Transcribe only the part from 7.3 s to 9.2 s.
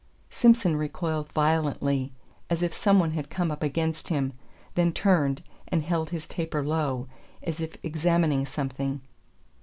as if examining something.